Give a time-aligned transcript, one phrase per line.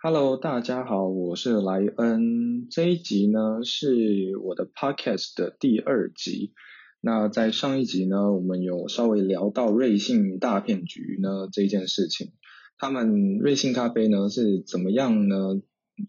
[0.00, 2.68] Hello，大家好，我是莱恩。
[2.70, 6.52] 这一集呢是我的 Podcast 的第二集。
[7.00, 12.30] 那在上一集呢，我们有稍微聊到瑞幸大骗局呢这件事情。
[12.76, 15.60] 他们瑞幸咖啡呢是怎么样呢？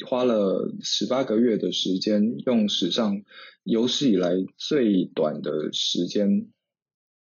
[0.07, 3.23] 花了十八个月的时间，用史上
[3.63, 6.51] 有史以来最短的时间，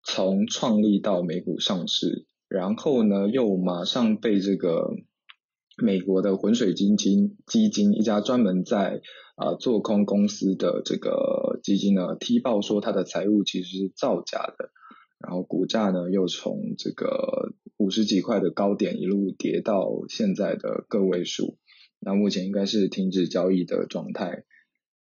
[0.05, 4.95] 从创立到美股上市，然后呢又马上被这个。
[5.79, 9.01] 美国的浑水基金基金一家专门在
[9.37, 14.71] 啊做空公司的这个基金呢，踢爆说它的财务其实是造假的，
[15.19, 21.57] 然后股价呢又从这个五十几块的高点一路跌到现在的个位数，
[22.01, 24.45] 那目前应该是停止交易的状态。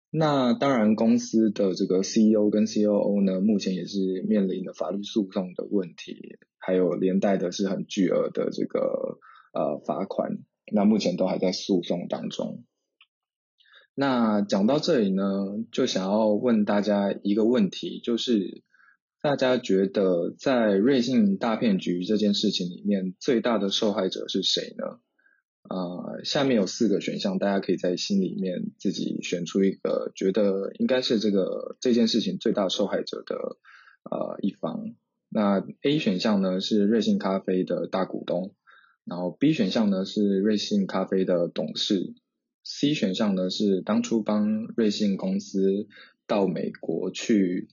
[0.09, 9.19] 那当然，公司的这个 CEO 跟 COO 呢，目前也是面临的法律诉讼的问题，还有连带的是很巨额的这个。
[9.57, 10.37] 呃，罚款，
[10.71, 12.63] 那目前都还在诉讼当中。
[13.95, 15.23] 那讲到这里呢，
[15.71, 18.61] 就想要问大家一个问题，就是
[19.19, 24.99] 大家觉得在瑞幸大骗局这件事情里面，最大的受害者是谁呢？
[25.69, 33.57] 呃，下面有四个选项，大家可以在心里面自己选出一个，觉得应该是这个这件事情最大受害者的
[34.03, 34.93] 呃一方。
[35.29, 38.53] 那 A 选项呢是瑞幸咖啡的大股东。
[39.07, 42.13] 然后 B 选项呢是瑞幸咖啡的董事
[42.63, 45.87] ，C 选项呢是当初帮瑞幸公司
[46.27, 47.69] 到美国去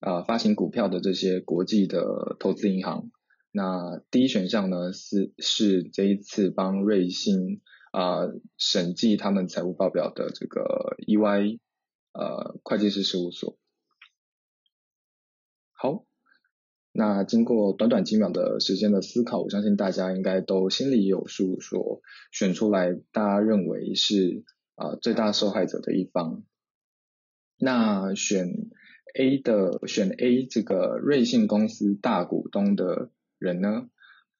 [0.00, 3.10] 啊发行股票的这些国际的投资银行。
[3.52, 7.60] 那 D 选项呢是是这一次帮瑞幸
[7.92, 8.20] 啊
[8.56, 11.58] 审计他们财务报表的这个 EY
[12.12, 13.58] 呃会计师事务所。
[15.72, 16.07] 好。
[16.92, 22.00] 那经过短短几秒的时间的思考，我相信大家应该都心里有数，说
[22.32, 24.44] 选出来大家认为是
[24.74, 26.42] 啊最大受害者的一方。
[27.58, 28.48] 那选
[29.18, 33.88] A 的选 A 这个瑞幸公司大股东的人呢，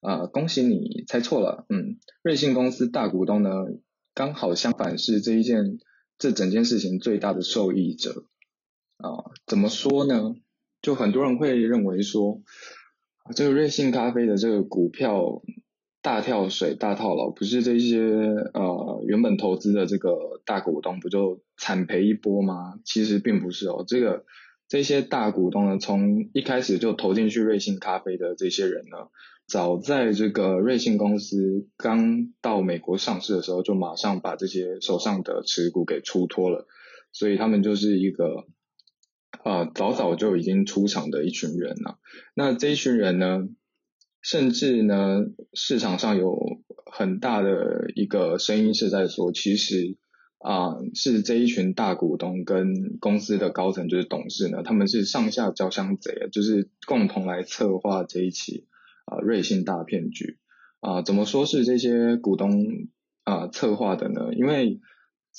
[0.01, 3.51] 啊恭喜你猜错了，嗯，瑞幸公司大股东呢
[4.13, 5.79] 刚好相反是这一件
[6.17, 8.25] 这整件事情最大的受益者
[8.97, 10.35] 啊，怎么说呢？
[10.81, 12.41] 就很多人会认为说，
[13.35, 15.41] 这个瑞幸咖啡的这个股票
[16.01, 22.79] 大跳水、大套牢，不是这些呃原本投资的这个大股东不就惨赔一波吗？
[22.85, 24.23] 其实并不是哦，这个
[24.69, 29.09] 这些大股东呢，从一开始就投进去瑞幸咖啡的这些人呢，
[29.47, 36.65] 早在这个瑞幸公司刚到美国上市的时候，就马上把这些手上的持股给出脱了，
[37.11, 38.47] 所以他们就是一个。
[39.43, 41.97] 啊，早早就已经出场的一群人了。
[42.33, 43.47] 那这一群人呢，
[44.21, 46.37] 甚至呢，市场上有
[46.91, 49.97] 很大的一个声音是在说，其实
[50.39, 58.67] 啊，是这一群大股东跟公司的高层，就是董事呢，他们是上下交相贼，就是共同来策划这一起
[59.05, 60.37] 啊瑞幸大骗局
[60.81, 61.01] 啊。
[61.01, 62.65] 怎么说是这些股东
[63.23, 64.33] 啊策划的呢？
[64.33, 64.79] 因为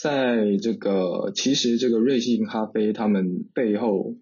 [0.02, 4.16] 在这个，其实这个瑞幸咖啡他们背后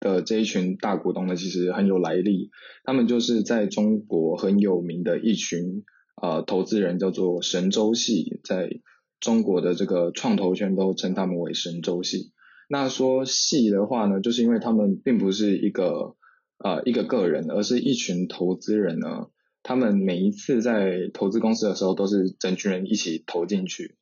[0.00, 2.50] 的这一群大股东呢，其实很有来历。
[2.84, 5.84] 他们就是在中国很有名的一群
[6.22, 8.80] 呃投资人，叫做神州系，在
[9.20, 12.32] 中国的这个创投圈都称他们为神州系。
[12.70, 16.16] 那说系的话呢，就是因为他们并不是一个
[16.56, 19.26] 呃一个个人，而是一群投资人呢。
[19.62, 23.96] 他们每一次在投资公司的时候，都是整群人一起投进去。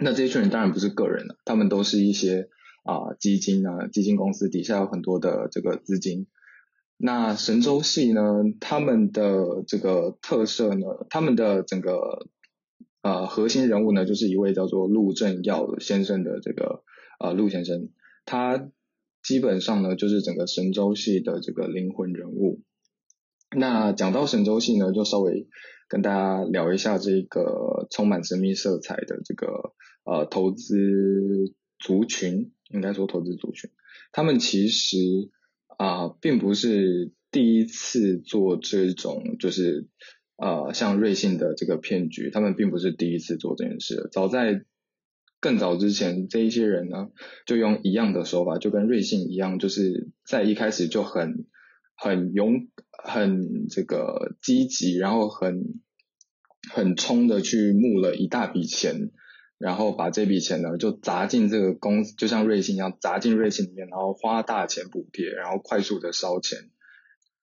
[0.00, 2.48] 那这一群人当然不是个人了，他们都是一些
[2.84, 6.26] 啊基金啊基金公司底下有很多的这个资金。
[6.96, 8.22] 那神州系呢，
[8.60, 12.26] 他们的这个特色呢，他们的整个
[13.02, 16.82] 呃核心人物呢，就是一位叫做陆正耀先生的这个
[17.20, 17.88] 呃陆先生，
[18.24, 18.68] 他
[19.22, 22.62] 基本上呢就是整个神州系的这个灵魂人物。
[23.56, 25.48] 那讲到神州系呢，就稍微
[25.88, 29.72] 跟大家聊一下这个充满神秘色彩的这个
[30.04, 30.74] 呃投资
[31.78, 33.70] 族群，应该说投资族群，
[34.12, 34.96] 他们其实
[35.78, 39.88] 啊并不是第一次做这种就是
[40.36, 44.64] 呃像瑞幸的这个骗局，他们并不是第一次做这件事，早在
[45.40, 47.10] 更早之前，这一些人呢
[47.46, 51.46] 就用一样的手法，就跟瑞幸一样，就是在一开始就很。
[52.00, 55.80] 很勇、很这个积极，然后很
[56.72, 59.10] 很冲的去募了一大笔钱，
[59.58, 66.70] 然后把这笔钱呢就砸进这个公司，就像瑞幸一样砸进瑞幸里面，然后花大钱补贴，然后快速的烧钱，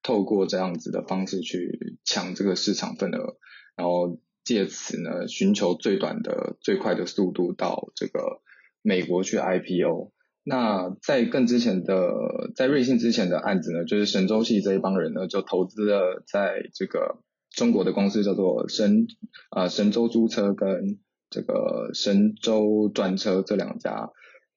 [0.01, 3.38] 透过这样子的方式去抢这个市场份额，
[3.75, 8.41] 然后借此呢寻求最短的、最快的速度到这个
[8.81, 10.13] 美国去 IPO。
[10.47, 12.13] 那在更之前的，
[12.56, 17.19] 在瑞幸之前的案子呢，就是神州系这一帮人呢，就投资了在这个
[17.50, 19.07] 中国的公司叫做神
[19.50, 21.00] 啊神州租车跟
[21.35, 24.09] 这个神州专车这两家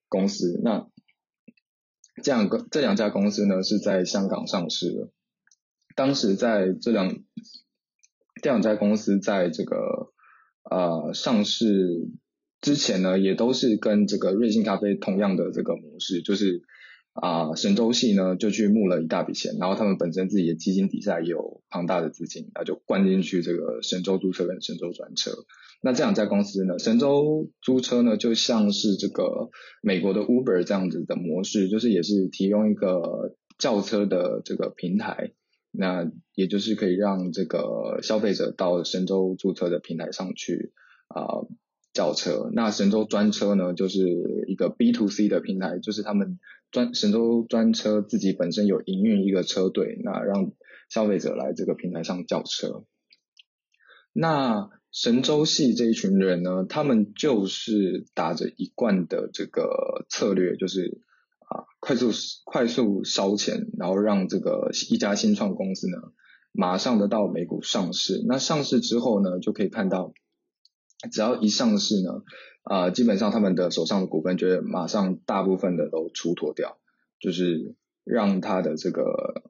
[0.09, 0.61] 公司。
[0.63, 0.87] 那
[2.23, 5.11] 这两个这两家公司呢是在香港上市的。
[5.97, 7.09] 当时在这两
[8.41, 10.13] 这两家公司在这个
[10.71, 11.67] 呃上市
[12.61, 16.63] 之前呢，也都是跟这个瑞幸咖啡同样的这个模式，就是
[17.21, 25.33] 啊神州系呢就去募了一大笔钱，然后他们本身自己的基金底下也有庞大的资金，那就灌进去这个神州租车跟神州专车。
[25.83, 29.51] 那这两家公司呢，神州租车呢就像是这个
[29.83, 35.33] 美国的 Uber 这样子的模式，就是也是提供一个轿车的这个平台。
[35.71, 40.73] 那也就是可以让这个消费者到神州租车的平台上去
[41.09, 41.45] 啊
[41.99, 42.49] 叫车。
[42.53, 43.99] 那神州专车呢，就是
[44.47, 46.39] 一个 B to C 的平台，就是他们
[46.71, 50.53] 专神州专车自己本身有营运一个车队，那让
[50.89, 52.85] 消费者来这个平台上叫车。
[54.13, 61.03] 那神州系这一群人呢，他们就是打着一贯的这个策略，就是。
[61.51, 62.11] 啊，快速
[62.45, 65.97] 快速烧钱，然后让这个一家新创公司呢，
[66.53, 68.23] 马上的到美股上市。
[68.29, 70.13] 那上市之后呢，就可以看到，
[71.11, 72.23] 只要一上市呢，
[72.63, 76.79] 啊，基本上他们的手上的股份就会马上大部分的都出脱掉，
[77.21, 77.75] 就是
[78.05, 79.43] 让他的这个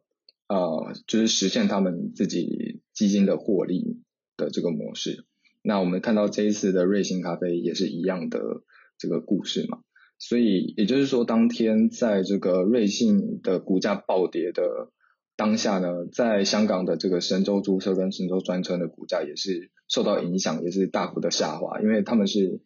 [0.49, 4.03] 呃，就是实现他们自己基金的获利
[4.37, 5.25] 的这个模式。
[5.63, 8.63] 那我们看到这一次的瑞幸咖啡也是一样的
[8.99, 9.81] 这个故事嘛。
[10.21, 14.91] 所以也就是说，当天在这个瑞幸的股价暴跌的
[15.39, 22.61] 当下呢，在香港的这个神州租车跟神州专车的股价也是受到影响，也是大幅的下滑，因为他们是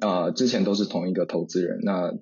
[0.00, 2.12] 啊之前都是同一个投资人，那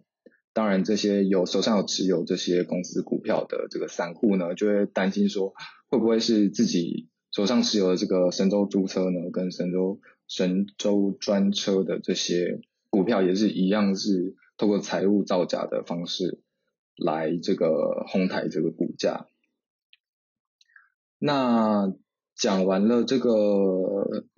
[0.53, 5.53] 当然这些有手上有持有这些公司股票的这个散户呢，就会担心说
[5.91, 14.37] 会不会是自己手上持有的这个神州租车呢，跟神州神州专车的这些股票也是一样是。
[14.59, 16.41] 通过财务造假的方式
[16.95, 19.27] 来这个哄抬这个股价。
[21.25, 21.95] 那
[22.35, 23.31] 讲完了这个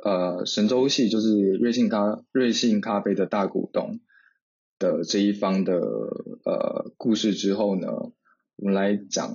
[0.05, 4.01] 呃神州系就是瑞幸咖瑞幸咖啡的大股东
[4.79, 7.89] 的这一方的呃故事之后呢，
[8.57, 9.35] 我们来讲，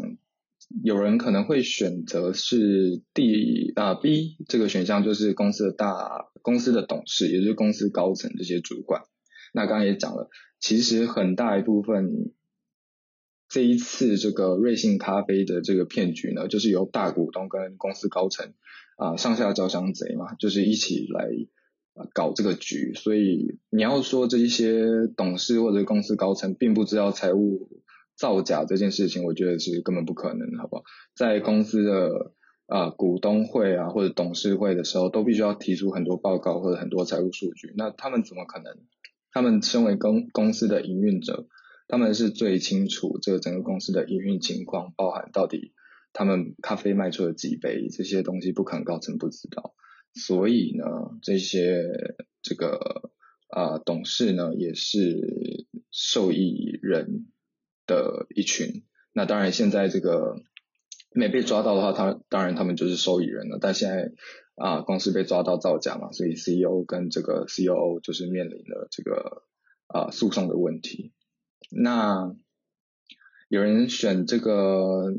[0.83, 9.01] 有人可能会选择是第啊 B 这个选项，就是公司的大公司的董事，也就是公司高层这些主管。
[9.53, 10.29] 那刚刚也讲了。
[10.61, 12.33] 其实很大一部分，
[13.49, 18.53] 这一次这个瑞幸咖啡的这个骗局呢，就是由大股东跟公司高层
[18.95, 21.27] 啊上下交相贼嘛，就是一起来
[22.13, 22.93] 搞这个局。
[22.93, 27.81] 所以你要说这一些董事或者公司高层并不知道财务
[28.15, 30.83] 造假这件事情，我觉得是根本不可能，好不好？
[31.15, 32.33] 在公司的
[32.67, 38.77] 啊股东会啊或者董事会的时候，都必须要提出很多报告或者很多财务数据，那他们怎么可能？
[39.31, 41.47] 他们身为公公司的营运者，
[41.89, 45.73] 他们是最清楚这个整个公司的营运情况，包含到底
[46.13, 49.75] 他们咖啡卖出了几杯，这些东西不可能高层不知道。
[50.13, 50.85] 所以呢，
[51.21, 51.83] 这些
[52.41, 53.11] 这个
[53.49, 57.25] 啊董事呢也是受益人
[57.85, 58.85] 的一群。
[59.11, 60.35] 那当然现在这个
[61.11, 63.57] 没被抓到的话，他当然他们就是受益人了。
[63.59, 64.13] 但现在。
[64.61, 69.43] 啊，公司被抓到造假嘛，所以 CEO 跟这个 COO 就是面临了这个
[69.87, 71.13] 啊诉讼的问题。
[71.69, 72.35] 那
[73.47, 75.13] 有人选这个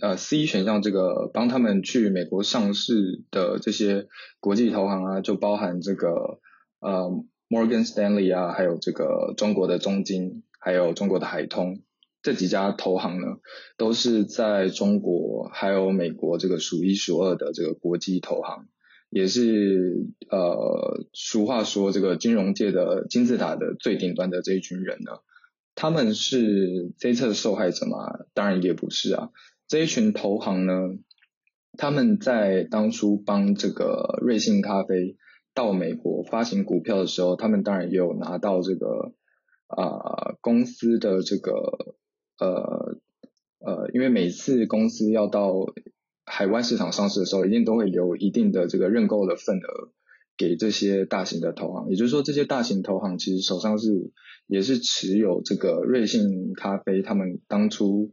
[0.00, 4.06] 呃 C 选项，这个帮他们去美国上市的这些
[4.40, 6.40] 国际投行啊，就包含这个
[6.80, 11.80] 呃 Morgan Stanley 啊，还有这个中国的中金，还有中国的海通
[12.22, 13.38] 这几家投行呢，
[13.76, 18.66] 都是在中国还有美国这个数一数二的这个国际投行。
[19.10, 25.12] 也是呃，俗话说这个金融界的金字塔的最顶端的这一群人呢，
[25.84, 27.98] 他们是这一次的受害者吗？
[28.32, 29.28] 当然也不是啊。
[29.68, 30.72] 这一群投行呢，
[31.76, 35.18] 他们在当初帮这个瑞幸咖啡
[35.52, 39.12] 到美国发行股票的时候，他们当然也有拿到这个
[39.66, 41.52] 啊公司的这个
[42.38, 42.96] 呃
[43.58, 45.52] 呃，因为每次公司要到
[46.24, 49.90] 海外市场上市的时候，一定都会留一定的这个认购的份额
[50.38, 51.90] 给这些大型的投行。
[51.90, 54.12] 也就是说，这些大型投行其实手上是
[54.46, 58.12] 也是持有这个瑞幸咖啡他们当初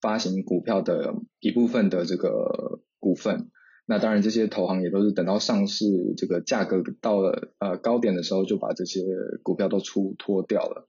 [0.00, 3.50] 发行股票的一部分的这个股份。
[3.86, 5.84] 那当然，这些投行也都是等到上市
[6.16, 9.02] 这个价格到了呃高点的时候，就把这些
[9.42, 10.88] 股票都出脱掉了。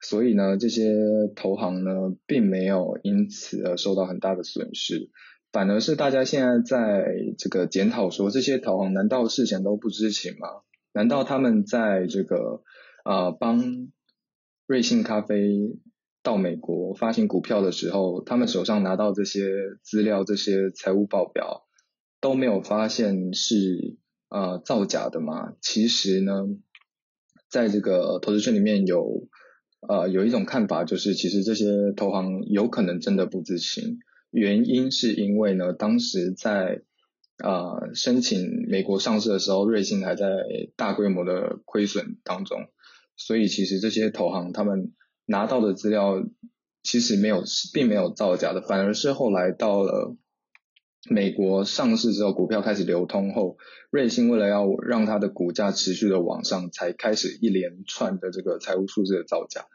[0.00, 0.94] 所以呢，这些
[1.36, 5.10] 投行呢，并没有因此而受到很大的损失，
[5.52, 7.04] 反而是大家现在在
[7.36, 10.48] 这个检讨说，这些投行难道事前都不知情吗？
[10.94, 12.62] 难道他们在这个
[13.04, 13.88] 呃帮
[14.66, 15.78] 瑞幸咖啡
[16.22, 19.50] 到美国发行股票的时候，他们手上拿到这些
[19.82, 21.66] 资料、这些财务报表？
[22.20, 23.98] 都没有发现是
[24.30, 25.52] 呃造假的嘛？
[25.60, 26.32] 其实呢，
[27.50, 29.28] 在这个投资圈里面有
[29.86, 33.98] 呃有一种看法，就是其实这些投行有可能真的不知情，
[34.30, 36.80] 原因是因为呢，当时在
[37.44, 40.26] 呃申请美国上市的时候，瑞幸还在
[40.76, 42.68] 大规模的亏损当中，
[43.16, 44.92] 所以其实这些投行他们
[45.26, 46.22] 拿到的资料
[46.82, 47.42] 其实没有
[47.72, 50.16] 并没有造假的，反而是后来到了。
[51.10, 53.58] 美国上市之后，股票开始流通后，
[53.90, 59.66] 瑞幸为了要让它的股价持续的往上，才开始一连串的这个财务数字的造假。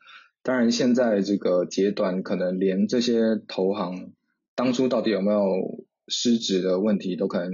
[0.41, 4.13] 当然，现在这个阶段，可能连这些投行
[4.55, 7.51] 当初到底有没有失职的问题，都可能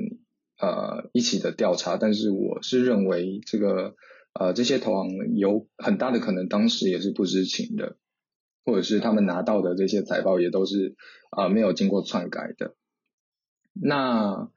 [0.58, 1.98] 呃一起的调查。
[1.98, 3.96] 但是，我是认为这个
[4.40, 7.98] 呃这些投行有很大的可能当时也是不知情的，
[8.64, 10.96] 或者是他们拿到的这些财报也都是
[11.32, 12.76] 啊没有经过篡改的。
[13.74, 14.50] 那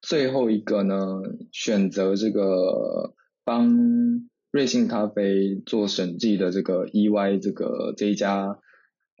[0.00, 1.22] 最后一个呢？
[1.52, 3.14] 选择这个
[3.44, 8.58] 帮瑞幸咖啡做审计的这个 EY 这个这一家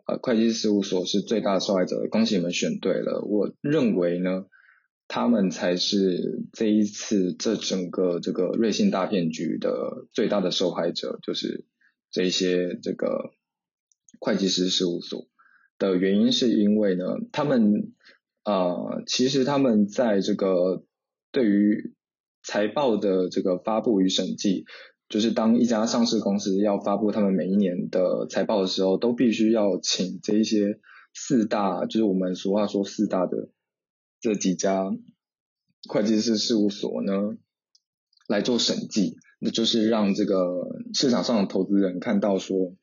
[0.06, 3.22] 呃会计事务所是最大的受害者，恭喜你们选对了。
[3.22, 4.46] 我认为呢，
[5.12, 11.66] 他们才是这一次这整个这个瑞幸大骗局的最大的受害者，就是
[12.10, 13.34] 这些这个
[14.18, 15.26] 会计师事务所
[15.76, 17.92] 的原因是因为呢，他们。
[18.44, 20.82] 呃，其实他们在这个
[21.30, 21.94] 对于
[22.42, 24.64] 财报的这个发布与审计，
[25.08, 30.80] 就是当一家上市公司要发布他们每一年的财报的时候，都必须要请这一些
[31.14, 33.50] 四大，就是我们俗话说四大的
[34.22, 34.90] 这几家
[35.90, 37.36] 会计师事务所呢
[38.26, 42.74] 来做审计，那就是让这个市场上的投资人看到说，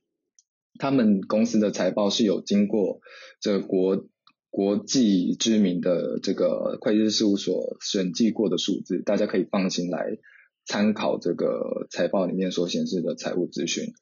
[0.77, 2.99] 他们公司的财报是有经过
[3.39, 4.07] 这国。
[4.51, 10.17] 国际知名的这个会计师事务所审计过的数字，大家可以放心来
[10.65, 13.93] 参考这个财报里面所显示的财务资讯。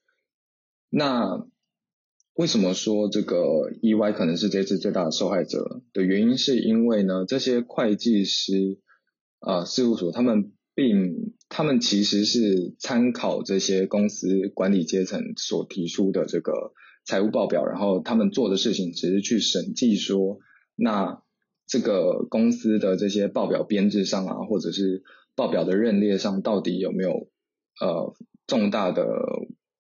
[0.90, 1.46] 那
[2.38, 3.36] 为什么说这个
[3.82, 8.80] EY 可能是这次最大的受害者的原因，是因为呢，这些会计师
[9.40, 16.74] 啊事务所他们并他们其实是参考这些公司管理阶层所提出的这个。
[17.10, 20.40] 财务报表，然后他们做的事情只是去审计，说
[20.76, 21.24] 那
[21.66, 25.04] 这个公司的这些报表编制上啊，或者是
[25.34, 27.30] 报表的认列上，到底有没有
[27.80, 28.14] 呃
[28.46, 29.08] 重大的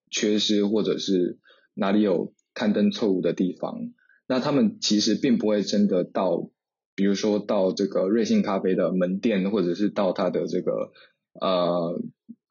[0.09, 1.37] 缺失，或者是
[1.73, 3.93] 哪里有刊登错误的地方？
[4.27, 6.49] 那他们其实并不会真的到，
[6.95, 10.91] 比如说到这个瑞幸咖啡的门店，或者是到它的这个
[11.39, 12.01] 呃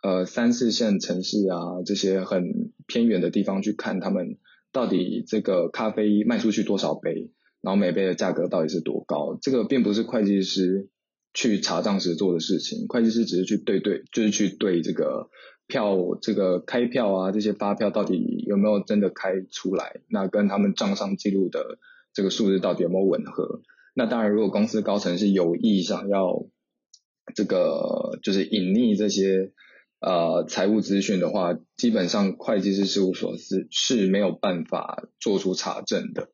[0.02, 4.38] 呃三四线城市啊这些很偏远的地方去看他们。
[4.72, 7.30] 到底这个咖啡卖出去多少杯，
[7.62, 9.38] 然后每杯的价格到底是多高？
[9.40, 10.90] 这个并不是会计师
[11.32, 15.30] 去查账时做的事情，会计师只是去对对，就是去对这个
[15.66, 20.00] 票，这个开票啊，这些发票到底有没有真的开出来？
[20.08, 21.78] 那跟他们账上记录的
[22.12, 23.62] 这个数字到底有没有吻合？
[23.94, 26.46] 那当然，如果公司高层是有意想要
[27.34, 29.52] 这个就是隐匿这些。
[29.98, 36.28] 呃，财务资讯的话，基本上会计师事务所是是没有办法做出查证的。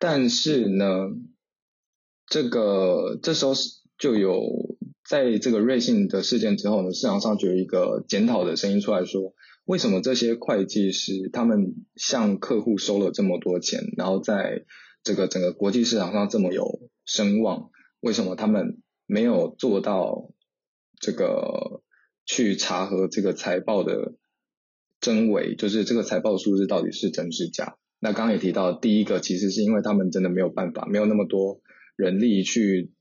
[0.00, 1.06] 但是呢，
[2.26, 4.67] 这个这时候是就有
[5.08, 9.32] 在这个瑞幸的事件之后呢，市场上就有一个检讨的声音出来说，
[9.64, 14.64] 为什么这些会计师他们向客户收了这么多钱，然后在
[15.02, 20.30] 这个整个国际市场上这么有声望，为什么他们没有做到
[21.00, 21.82] 这个？
[22.30, 24.12] 去查核这个财报的
[25.00, 27.78] 真伪，就是这个财报数字到底是真是假。
[28.00, 31.62] 那刚刚也提到，第一个其实是因为他们真的没有办法，没有那么多
[31.96, 32.92] 人力去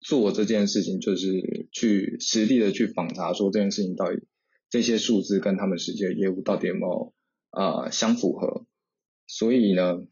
[0.00, 4.22] 做这件事情，就是去实地的去访查，说这件事情到底
[4.68, 7.12] 这些数字跟他们实际的业务到底有没有
[7.50, 8.66] 啊相符合。
[9.26, 10.02] 所以呢，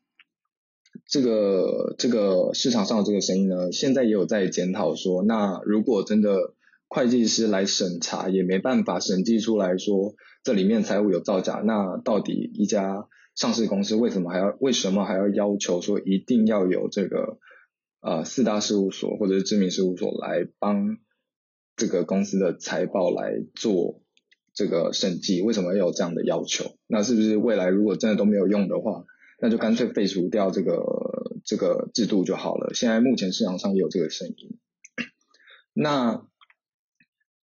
[1.07, 6.54] 这个这个市场上的这个声音呢，现在也有在检讨说，那如果真的。
[6.90, 17.37] 会计师来审查也没办法审计出来说这里面财务有造假，那到底一家上市公司为什么还要为什么还要要求说一定要有这个
[18.00, 20.99] 呃四大事务所或者是知名事务所来帮
[21.76, 24.02] 这个公司的财报来做
[24.55, 25.43] 这个审计？
[25.43, 26.76] 为什么要有这样的要求？
[26.87, 29.05] 那是不是未来如果真的都没有用的话，
[29.40, 32.75] 那就干脆废除掉这个这个制度就好了？
[32.75, 34.59] 现在目前市场上也有这个声音。
[35.73, 36.26] 那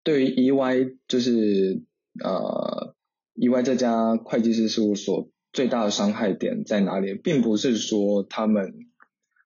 [0.03, 1.83] 对于 EY 就是
[2.23, 2.95] 呃
[3.35, 5.29] EY 这家会计师事务所。
[5.53, 7.13] 最大的伤害点在哪里？
[7.13, 8.73] 并不是说他们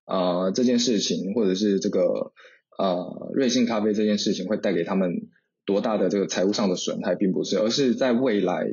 [0.09, 2.33] 啊这件事情，或者是这个
[2.77, 5.29] 呃瑞幸咖啡这件事情会带给他们
[5.65, 8.67] 多大的这个财务上的损害，并不是，而是在未来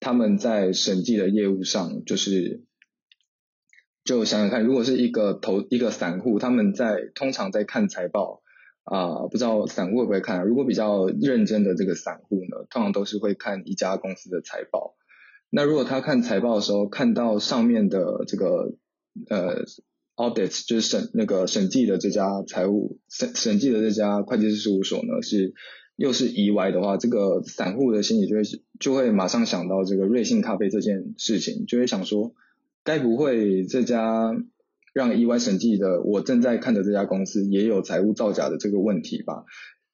[0.00, 2.64] 他们在审计的业务上，就是
[4.04, 8.42] 就想想看，如果是一个投一个散户，他们在通常在看财报
[8.82, 10.44] 啊，不知道散户会不会看？
[10.44, 14.96] 如果比较认真的这个散户呢，通常都是会看一家公司的财报。
[15.48, 18.74] 那如果他看财报的时候，看到上面的这个
[19.30, 19.64] 呃
[20.16, 25.54] audit 就是审那个审计的这家财务审审计的这家会计师事务所呢是
[25.96, 28.42] 又是 EY 的话，这个散户的心里就会
[28.80, 32.34] 就会马上想到这个瑞幸咖啡这件事情，就会想说，
[32.82, 34.34] 该不会这家
[34.92, 39.44] 让 EY 审计的我正在看的这家公司也有财务造假的这个问题吧？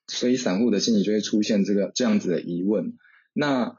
[0.07, 2.95] 所以散户的心里就会出现这个这样子的疑问。
[3.33, 3.79] 那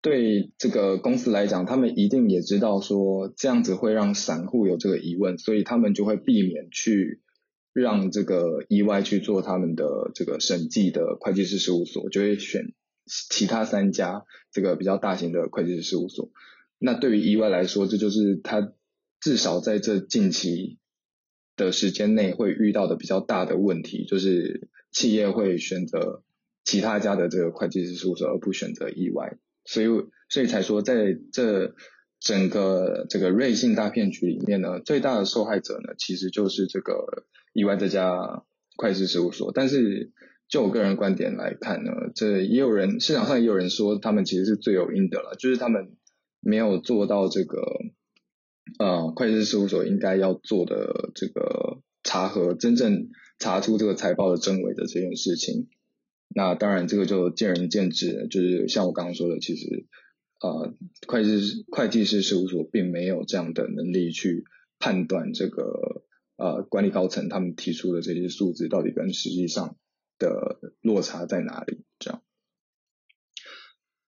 [0.00, 7.20] 对这个公司来讲，他们一定也知道说这样子会让散户有这个疑问，所以他们就会避免去
[7.72, 12.72] 让这个意外去做他们的这个审计的会计师事务所，就会选
[13.06, 16.30] 其他三家这个比较大型的会计师事务所。
[16.78, 18.72] 那对于意外来说，这就是他
[19.20, 20.78] 至少在这近期
[21.56, 26.22] 的时间内会遇到的比较大的问题，就是企业会选择
[26.64, 29.38] 其他家的这个会计师事务所，而不选择意外。
[29.68, 29.86] 所以，
[30.30, 31.74] 所以才说，在这
[32.18, 38.44] 整个这个瑞幸大骗局里面呢，最大的受害者呢，其实就是这个意外这家
[38.78, 39.52] 会计事务所。
[39.52, 40.10] 但是，
[40.48, 45.96] 就我个人观点来看呢，这也有人市场上也有人说，他们其实是罪有应得了，就是他们
[46.40, 47.60] 没有做到这个
[48.78, 55.68] 呃会计事务所应该要做的这个查核，真正查出这个财报的真伪的这件事情。
[56.34, 58.28] 那当然，这个就见仁见智。
[58.30, 59.86] 就是像我刚刚说的，其实
[60.40, 60.74] 呃，
[61.08, 64.44] 会计师会计师事务所并没有这样的能力去
[64.78, 66.04] 判断这个
[66.36, 69.76] 呃管理高层他们提出的这些数字到底跟实际上
[70.18, 71.82] 的落差在哪里。
[71.98, 72.22] 这样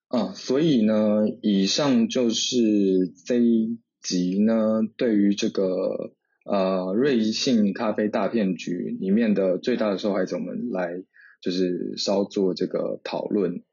[0.07, 2.57] 啊，所以呢，以上就是
[3.25, 6.13] 这一集呢，对于这个
[6.45, 11.03] 呃瑞幸咖啡大骗局里面的最大的受害者们来。
[11.41, 13.63] 就是稍作这个讨论。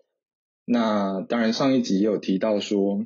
[0.64, 3.04] 那当然，上一集也有提到说，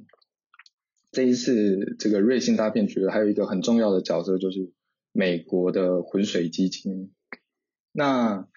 [1.11, 4.73] 这一次这个瑞幸大骗局还有一个很重要的角色，就是
[5.13, 7.13] 美国的浑水基金。
[7.93, 8.49] 那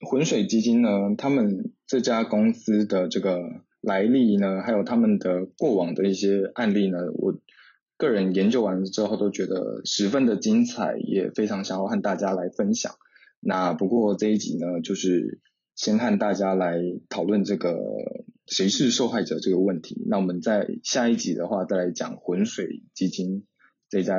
[0.00, 3.40] 浑水基金呢，他们这家公司的这个
[3.80, 7.40] 来历呢，还有他们的过往的一些案例呢，我
[7.96, 12.94] 个人研究完之后都觉得十分的精彩，也非常想要和大家来分享。
[13.46, 15.40] 那不过这一集呢，就是
[15.74, 16.78] 先和大家来
[17.08, 17.76] 讨论这个
[18.46, 20.02] 谁是受害者这个问题。
[20.06, 23.46] 那我们在下一集的话，再来讲浑水基金
[23.88, 24.14] 这家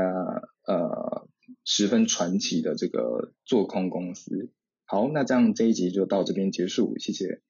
[0.68, 1.28] 呃
[1.64, 4.52] 十分传奇的这个做空公司。
[4.86, 7.42] 好，那这样这一集就到这边结束，谢谢。